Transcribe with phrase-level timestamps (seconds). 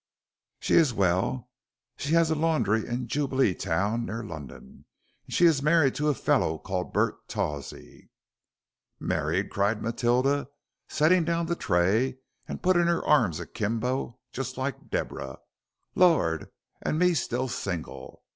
[0.59, 1.51] "She is well;
[1.95, 4.85] she has a laundry in Jubileetown near London,
[5.27, 8.09] and she is married to a fellow called Bart Tawsey."
[8.99, 10.49] "Married!" cried Matilda,
[10.89, 12.17] setting down the tray
[12.47, 15.37] and putting her arms akimbo, just like Deborah,
[15.93, 16.49] "lor',
[16.81, 18.23] and me still single.